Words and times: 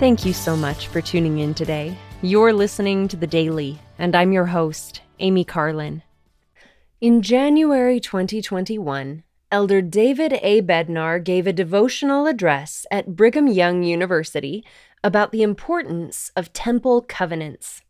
Thank 0.00 0.24
you 0.24 0.32
so 0.32 0.56
much 0.56 0.86
for 0.86 1.02
tuning 1.02 1.40
in 1.40 1.52
today. 1.52 1.94
You're 2.22 2.54
listening 2.54 3.06
to 3.08 3.18
The 3.18 3.26
Daily, 3.26 3.78
and 3.98 4.16
I'm 4.16 4.32
your 4.32 4.46
host, 4.46 5.02
Amy 5.18 5.44
Carlin. 5.44 6.02
In 7.02 7.20
January 7.20 8.00
2021, 8.00 9.24
Elder 9.52 9.82
David 9.82 10.38
A. 10.40 10.62
Bednar 10.62 11.22
gave 11.22 11.46
a 11.46 11.52
devotional 11.52 12.26
address 12.26 12.86
at 12.90 13.14
Brigham 13.14 13.46
Young 13.46 13.82
University 13.82 14.64
about 15.04 15.32
the 15.32 15.42
importance 15.42 16.32
of 16.34 16.54
temple 16.54 17.02
covenants. 17.02 17.82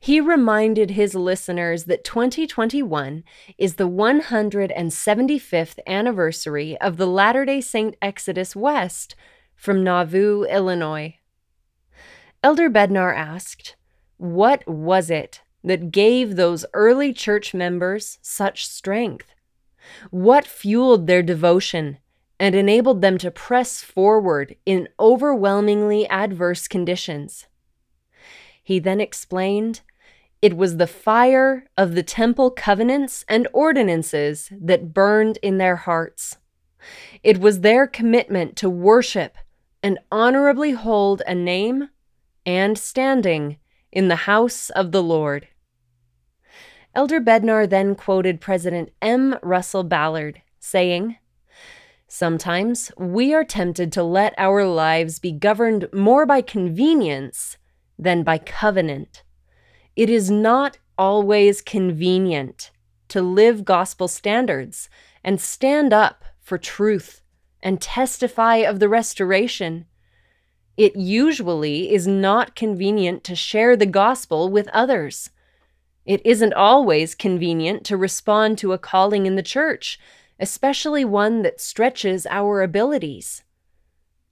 He 0.00 0.20
reminded 0.20 0.90
his 0.90 1.14
listeners 1.14 1.84
that 1.84 2.02
2021 2.02 3.22
is 3.56 3.76
the 3.76 3.88
175th 3.88 5.78
anniversary 5.86 6.76
of 6.80 6.96
the 6.96 7.06
Latter 7.06 7.44
day 7.44 7.60
Saint 7.60 7.94
Exodus 8.02 8.56
West 8.56 9.14
from 9.54 9.84
Nauvoo, 9.84 10.42
Illinois. 10.42 11.18
Elder 12.42 12.70
Bednar 12.70 13.14
asked, 13.14 13.76
What 14.16 14.66
was 14.66 15.10
it 15.10 15.42
that 15.62 15.90
gave 15.90 16.36
those 16.36 16.64
early 16.72 17.12
church 17.12 17.52
members 17.52 18.18
such 18.22 18.66
strength? 18.66 19.34
What 20.10 20.46
fueled 20.46 21.06
their 21.06 21.22
devotion 21.22 21.98
and 22.38 22.54
enabled 22.54 23.02
them 23.02 23.18
to 23.18 23.30
press 23.30 23.82
forward 23.82 24.56
in 24.64 24.88
overwhelmingly 24.98 26.08
adverse 26.08 26.66
conditions? 26.66 27.46
He 28.62 28.78
then 28.78 29.02
explained 29.02 29.82
it 30.40 30.56
was 30.56 30.78
the 30.78 30.86
fire 30.86 31.66
of 31.76 31.94
the 31.94 32.02
temple 32.02 32.50
covenants 32.50 33.22
and 33.28 33.46
ordinances 33.52 34.50
that 34.58 34.94
burned 34.94 35.38
in 35.42 35.58
their 35.58 35.76
hearts. 35.76 36.38
It 37.22 37.38
was 37.38 37.60
their 37.60 37.86
commitment 37.86 38.56
to 38.56 38.70
worship 38.70 39.36
and 39.82 39.98
honorably 40.10 40.70
hold 40.70 41.20
a 41.26 41.34
name 41.34 41.90
and 42.44 42.78
standing 42.78 43.58
in 43.92 44.08
the 44.08 44.16
house 44.16 44.70
of 44.70 44.92
the 44.92 45.02
Lord. 45.02 45.48
Elder 46.94 47.20
Bednar 47.20 47.68
then 47.68 47.94
quoted 47.94 48.40
President 48.40 48.90
M. 49.00 49.36
Russell 49.42 49.84
Ballard, 49.84 50.42
saying, 50.58 51.16
Sometimes 52.08 52.90
we 52.98 53.32
are 53.32 53.44
tempted 53.44 53.92
to 53.92 54.02
let 54.02 54.34
our 54.36 54.64
lives 54.64 55.20
be 55.20 55.30
governed 55.30 55.88
more 55.92 56.26
by 56.26 56.40
convenience 56.40 57.56
than 57.96 58.24
by 58.24 58.38
covenant. 58.38 59.22
It 59.94 60.10
is 60.10 60.30
not 60.30 60.78
always 60.98 61.62
convenient 61.62 62.72
to 63.08 63.22
live 63.22 63.64
gospel 63.64 64.08
standards 64.08 64.88
and 65.22 65.40
stand 65.40 65.92
up 65.92 66.24
for 66.40 66.58
truth 66.58 67.22
and 67.62 67.80
testify 67.80 68.56
of 68.56 68.80
the 68.80 68.88
restoration 68.88 69.86
it 70.80 70.96
usually 70.96 71.92
is 71.92 72.06
not 72.06 72.56
convenient 72.56 73.22
to 73.22 73.36
share 73.36 73.76
the 73.76 73.84
gospel 73.84 74.48
with 74.48 74.66
others. 74.68 75.28
It 76.06 76.24
isn't 76.24 76.54
always 76.54 77.14
convenient 77.14 77.84
to 77.84 77.98
respond 77.98 78.56
to 78.58 78.72
a 78.72 78.78
calling 78.78 79.26
in 79.26 79.36
the 79.36 79.42
church, 79.42 80.00
especially 80.38 81.04
one 81.04 81.42
that 81.42 81.60
stretches 81.60 82.26
our 82.30 82.62
abilities. 82.62 83.44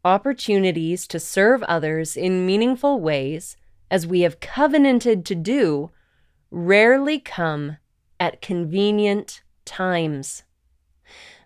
Opportunities 0.07 1.07
to 1.09 1.21
serve 1.21 1.63
others 1.65 2.17
in 2.17 2.47
meaningful 2.47 2.99
ways, 2.99 3.59
as 3.91 4.07
we 4.07 4.23
have 4.23 4.41
covenanted 4.41 5.27
to 5.27 5.35
do, 5.35 5.91
rarely 6.51 7.19
come 7.19 7.77
at 8.19 8.41
convenient 8.41 9.43
times. 9.67 10.45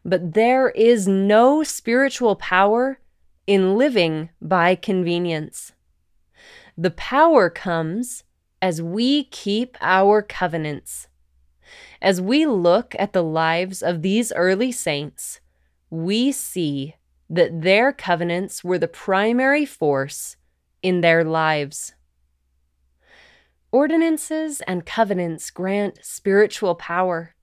But 0.05 0.35
there 0.35 0.71
is 0.71 1.09
no 1.09 1.65
spiritual 1.65 2.37
power 2.37 3.01
in 3.47 3.77
living 3.77 4.31
by 4.41 4.75
convenience. 4.75 5.73
The 6.77 6.91
power 6.91 7.51
comes 7.51 8.25
as 8.61 8.81
we 8.81 9.25
keep 9.25 9.77
our 9.81 10.23
covenants. 10.23 11.09
As 12.01 12.21
we 12.21 12.47
look 12.47 12.95
at 12.99 13.13
the 13.13 13.23
lives 13.23 13.83
of 13.83 14.03
these 14.03 14.33
early 14.33 14.73
saints, 14.73 15.41
we 15.91 16.33
see 16.33 16.97
that 17.29 17.63
their 17.63 17.93
covenants 17.93 18.63
were 18.63 18.79
the 18.79 18.89
primary 18.89 19.65
force 19.65 20.37
in 20.83 21.01
their 21.01 21.25
lives. 21.25 21.95
Ordinances 23.71 24.61
and 24.63 24.85
covenants 24.85 25.51
grant 25.51 25.99
spiritual 26.03 26.75
power. 26.75 27.35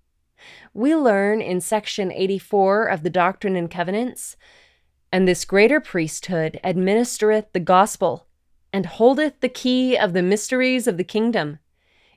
We 0.74 0.96
learn 0.96 1.42
in 1.42 1.60
section 1.60 2.12
84 2.12 2.86
of 2.86 3.04
the 3.04 3.10
Doctrine 3.10 3.56
and 3.56 3.70
Covenants 3.70 4.38
and 5.12 5.28
this 5.28 5.46
greater 5.46 5.80
priesthood 5.80 6.60
administereth 6.64 7.52
the 7.54 7.60
gospel, 7.60 8.28
and 8.72 8.86
holdeth 8.86 9.40
the 9.40 9.50
key 9.50 9.98
of 9.98 10.14
the 10.14 10.22
mysteries 10.22 10.88
of 10.88 10.98
the 10.98 11.04
kingdom, 11.04 11.60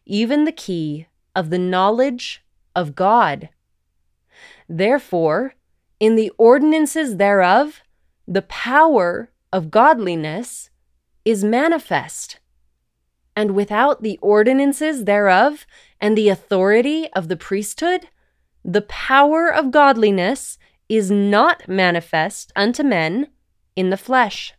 even 0.05 0.45
the 0.45 0.53
key 0.53 1.07
of 1.35 1.51
the 1.51 1.59
knowledge 1.59 2.45
of 2.77 2.95
God. 2.95 3.49
Therefore, 4.69 5.55
in 5.99 6.17
the 6.17 6.31
ordinances 6.37 7.17
thereof, 7.17 7.83
the 8.27 8.43
power 8.43 9.31
of 9.53 9.71
godliness 9.71 10.71
is 11.25 11.45
manifest. 11.45 12.41
And 13.35 13.53
without 13.53 14.03
the 14.03 14.19
ordinances 14.21 15.05
thereof 15.05 15.67
and 16.01 16.17
the 16.17 16.29
authority 16.29 17.09
of 17.15 17.29
the 17.29 17.37
priesthood, 17.37 18.09
the 18.65 18.83
power 18.83 19.49
of 19.49 19.71
godliness 19.71 20.59
is 20.97 21.11
not 21.11 21.69
manifest 21.69 22.53
unto 22.55 22.83
men 22.83 23.29
in 23.75 23.91
the 23.91 23.97
flesh. 23.97 24.55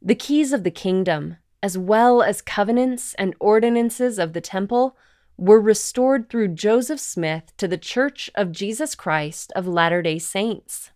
The 0.00 0.14
keys 0.14 0.52
of 0.52 0.64
the 0.64 0.70
kingdom, 0.70 1.36
as 1.62 1.78
well 1.78 2.22
as 2.22 2.42
covenants 2.42 3.14
and 3.14 3.36
ordinances 3.38 4.18
of 4.18 4.32
the 4.32 4.40
temple, 4.40 4.96
were 5.36 5.60
restored 5.60 6.28
through 6.28 6.48
Joseph 6.48 7.00
Smith 7.00 7.52
to 7.56 7.68
the 7.68 7.78
Church 7.78 8.30
of 8.34 8.52
Jesus 8.52 8.94
Christ 8.94 9.52
of 9.54 9.66
Latter 9.66 10.02
day 10.02 10.18
Saints. 10.18 10.90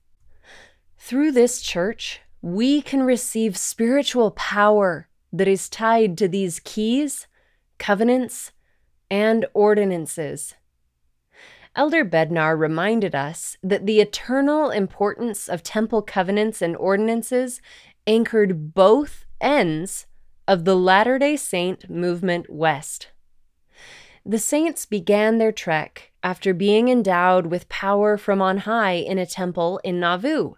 Through 0.98 1.32
this 1.32 1.60
church, 1.60 2.20
we 2.42 2.82
can 2.82 3.03
receive 3.03 3.56
spiritual 3.56 4.32
power 4.32 5.08
that 5.32 5.48
is 5.48 5.68
tied 5.68 6.18
to 6.18 6.28
these 6.28 6.60
keys, 6.60 7.26
covenants, 7.78 8.53
and 9.10 9.47
ordinances. 9.54 10.54
Elder 11.76 12.06
Bednar 12.06 12.59
reminded 12.59 13.14
us 13.14 13.59
that 13.62 13.84
the 13.84 14.00
eternal 14.00 14.70
importance 14.70 15.47
of 15.47 15.62
temple 15.62 16.00
covenants 16.00 16.62
and 16.62 16.75
ordinances 16.75 17.60
anchored 18.06 18.72
both 18.72 19.26
ends 19.42 20.06
of 20.48 20.65
the 20.65 20.75
Latter 20.75 21.19
day 21.19 21.36
Saint 21.36 21.91
movement 21.91 22.48
west. 22.48 23.09
The 24.25 24.38
saints 24.38 24.86
began 24.86 25.36
their 25.36 25.53
trek 25.53 26.12
after 26.22 26.54
being 26.54 26.88
endowed 26.88 27.48
with 27.48 27.69
power 27.69 28.16
from 28.16 28.41
on 28.41 28.59
high 28.59 28.94
in 28.94 29.19
a 29.19 29.26
temple 29.26 29.78
in 29.84 30.00
Nauvoo, 30.00 30.54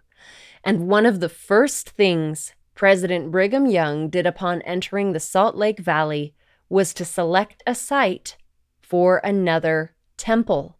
and 0.63 0.87
one 0.87 1.05
of 1.05 1.19
the 1.19 1.29
first 1.29 1.89
things 1.89 2.53
President 2.75 3.29
Brigham 3.29 3.65
Young 3.65 4.07
did 4.07 4.25
upon 4.25 4.61
entering 4.61 5.11
the 5.11 5.19
Salt 5.19 5.55
Lake 5.55 5.79
Valley 5.79 6.33
was 6.69 6.93
to 6.93 7.03
select 7.03 7.61
a 7.67 7.75
site 7.75 8.37
for 8.81 9.17
another 9.17 9.93
temple. 10.15 10.78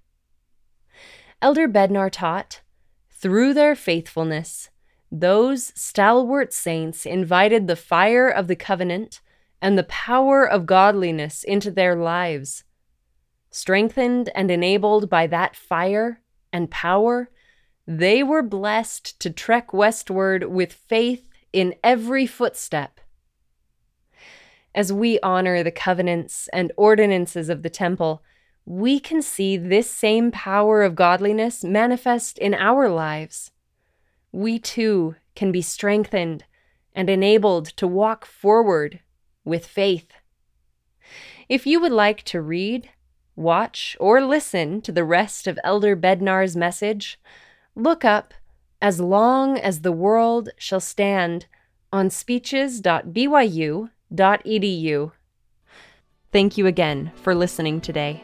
Elder 1.41 1.69
Bednar 1.69 2.11
taught, 2.11 2.61
through 3.09 3.53
their 3.53 3.75
faithfulness, 3.75 4.69
those 5.11 5.71
stalwart 5.75 6.53
saints 6.53 7.05
invited 7.05 7.67
the 7.67 7.75
fire 7.75 8.27
of 8.27 8.47
the 8.47 8.55
covenant 8.55 9.21
and 9.61 9.77
the 9.77 9.83
power 9.83 10.45
of 10.45 10.65
godliness 10.65 11.43
into 11.43 11.71
their 11.71 11.95
lives. 11.95 12.63
Strengthened 13.51 14.29
and 14.35 14.51
enabled 14.51 15.09
by 15.09 15.27
that 15.27 15.55
fire 15.55 16.21
and 16.51 16.69
power, 16.69 17.29
they 17.87 18.21
were 18.21 18.43
blessed 18.43 19.19
to 19.19 19.29
trek 19.29 19.73
westward 19.73 20.43
with 20.43 20.73
faith 20.73 21.27
in 21.51 21.73
every 21.83 22.27
footstep. 22.27 22.99
As 24.75 24.93
we 24.93 25.19
honor 25.21 25.63
the 25.63 25.71
covenants 25.71 26.47
and 26.49 26.71
ordinances 26.77 27.49
of 27.49 27.63
the 27.63 27.69
temple, 27.69 28.23
we 28.69 28.99
can 28.99 29.19
see 29.19 29.57
this 29.57 29.89
same 29.89 30.29
power 30.29 30.83
of 30.83 30.93
godliness 30.93 31.63
manifest 31.63 32.37
in 32.37 32.53
our 32.53 32.87
lives. 32.87 33.49
We 34.31 34.59
too 34.59 35.15
can 35.35 35.51
be 35.51 35.63
strengthened 35.63 36.43
and 36.93 37.09
enabled 37.09 37.65
to 37.77 37.87
walk 37.87 38.27
forward 38.27 38.99
with 39.43 39.65
faith. 39.65 40.11
If 41.49 41.65
you 41.65 41.81
would 41.81 41.91
like 41.91 42.21
to 42.25 42.43
read, 42.43 42.91
watch, 43.35 43.97
or 43.99 44.21
listen 44.21 44.81
to 44.81 44.91
the 44.91 45.03
rest 45.03 45.47
of 45.47 45.57
Elder 45.63 45.95
Bednar's 45.95 46.55
message, 46.55 47.19
look 47.73 48.05
up 48.05 48.35
As 48.79 48.99
Long 48.99 49.57
as 49.57 49.81
the 49.81 49.91
World 49.91 50.49
Shall 50.59 50.79
Stand 50.79 51.47
on 51.91 52.11
speeches.byu.edu. 52.11 55.11
Thank 56.31 56.57
you 56.59 56.67
again 56.67 57.11
for 57.15 57.33
listening 57.33 57.81
today. 57.81 58.23